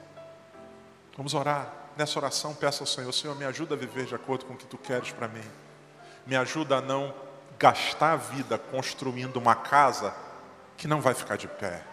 [1.17, 1.84] Vamos orar.
[1.97, 4.65] Nessa oração, peça ao Senhor: Senhor, me ajuda a viver de acordo com o que
[4.65, 5.43] tu queres para mim.
[6.25, 7.13] Me ajuda a não
[7.57, 10.13] gastar a vida construindo uma casa
[10.75, 11.83] que não vai ficar de pé.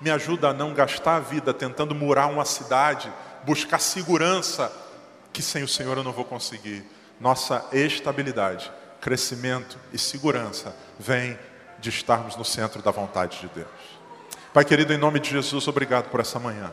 [0.00, 3.12] Me ajuda a não gastar a vida tentando murar uma cidade,
[3.44, 4.72] buscar segurança,
[5.32, 6.84] que sem o Senhor eu não vou conseguir.
[7.20, 8.70] Nossa estabilidade,
[9.00, 11.38] crescimento e segurança vem
[11.78, 13.68] de estarmos no centro da vontade de Deus.
[14.52, 16.72] Pai querido, em nome de Jesus, obrigado por essa manhã.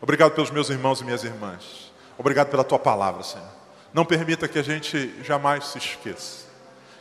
[0.00, 1.92] Obrigado pelos meus irmãos e minhas irmãs.
[2.18, 3.48] Obrigado pela tua palavra, Senhor.
[3.92, 6.46] Não permita que a gente jamais se esqueça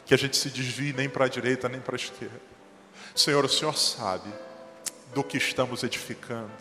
[0.06, 2.40] que a gente se desvie nem para a direita nem para a esquerda.
[3.16, 4.32] Senhor, o Senhor sabe
[5.14, 6.52] do que estamos edificando.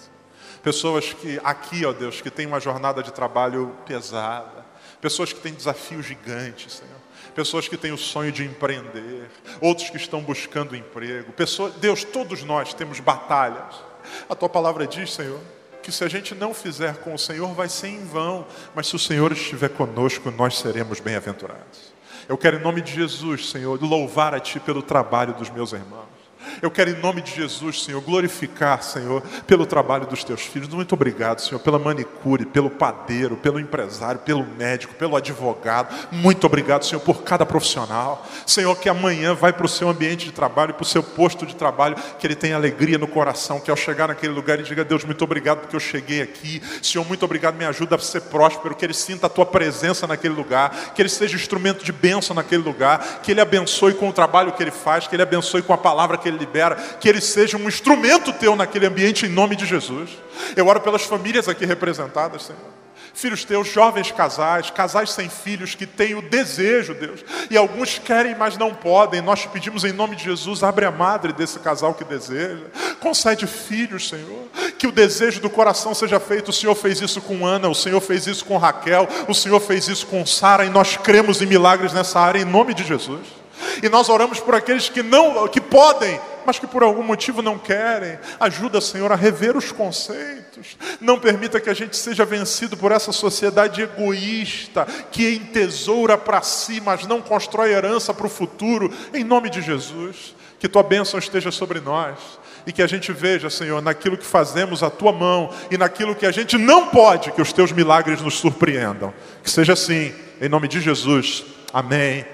[0.62, 4.64] Pessoas que aqui, ó Deus, que têm uma jornada de trabalho pesada,
[5.00, 7.04] pessoas que têm desafios gigantes, Senhor.
[7.34, 9.28] Pessoas que têm o sonho de empreender,
[9.60, 11.32] outros que estão buscando emprego.
[11.32, 13.82] Pessoas, Deus, todos nós temos batalhas.
[14.28, 15.40] A tua palavra diz, Senhor,
[15.84, 18.96] que se a gente não fizer com o Senhor vai ser em vão, mas se
[18.96, 21.92] o Senhor estiver conosco, nós seremos bem-aventurados.
[22.26, 26.13] Eu quero, em nome de Jesus, Senhor, louvar a Ti pelo trabalho dos meus irmãos.
[26.62, 30.68] Eu quero, em nome de Jesus, Senhor, glorificar, Senhor, pelo trabalho dos teus filhos.
[30.68, 35.94] Muito obrigado, Senhor, pela manicure, pelo padeiro, pelo empresário, pelo médico, pelo advogado.
[36.10, 38.26] Muito obrigado, Senhor, por cada profissional.
[38.46, 41.54] Senhor, que amanhã vai para o seu ambiente de trabalho, para o seu posto de
[41.54, 45.04] trabalho, que ele tenha alegria no coração, que ao chegar naquele lugar ele diga: Deus,
[45.04, 46.62] muito obrigado porque eu cheguei aqui.
[46.82, 50.34] Senhor, muito obrigado, me ajuda a ser próspero, que ele sinta a tua presença naquele
[50.34, 54.52] lugar, que ele seja instrumento de bênção naquele lugar, que ele abençoe com o trabalho
[54.52, 57.56] que ele faz, que ele abençoe com a palavra que ele libera, que ele seja
[57.56, 60.10] um instrumento teu naquele ambiente em nome de Jesus.
[60.56, 62.74] Eu oro pelas famílias aqui representadas, Senhor
[63.14, 68.34] filhos teus, jovens casais, casais sem filhos que têm o desejo, Deus, e alguns querem,
[68.34, 69.22] mas não podem.
[69.22, 72.64] Nós te pedimos em nome de Jesus, abre a madre desse casal que deseja,
[73.00, 76.48] concede filhos, Senhor, que o desejo do coração seja feito.
[76.48, 79.88] O Senhor fez isso com Ana, o Senhor fez isso com Raquel, o Senhor fez
[79.88, 83.43] isso com Sara, e nós cremos em milagres nessa área em nome de Jesus.
[83.82, 87.58] E nós oramos por aqueles que não, que podem, mas que por algum motivo não
[87.58, 88.18] querem.
[88.38, 90.76] Ajuda, Senhor, a rever os conceitos.
[91.00, 96.80] Não permita que a gente seja vencido por essa sociedade egoísta, que entesoura para si,
[96.80, 98.92] mas não constrói herança para o futuro.
[99.12, 102.18] Em nome de Jesus, que tua bênção esteja sobre nós.
[102.66, 106.24] E que a gente veja, Senhor, naquilo que fazemos a tua mão e naquilo que
[106.24, 109.12] a gente não pode, que os teus milagres nos surpreendam.
[109.42, 111.44] Que seja assim, em nome de Jesus.
[111.74, 112.33] Amém